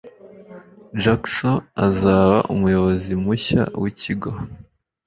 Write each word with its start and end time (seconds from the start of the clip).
Jackson 1.01 1.57
azaba 1.87 2.37
umuyobozi 2.53 3.11
mushya 3.23 3.61
wikigo. 3.81 4.31